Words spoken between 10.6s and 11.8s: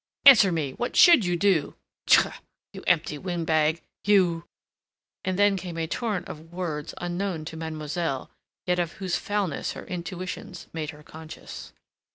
made her conscious.